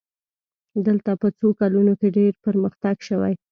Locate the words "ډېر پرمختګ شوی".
2.17-3.33